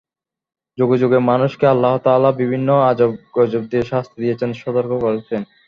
[0.77, 5.41] যুগে যুগে মানুষকে আল্লাহু তাআলা বিভিন্ন আজাব-গজব দিয়ে শাস্তি দিয়েছেন, সতর্ক করেছেন।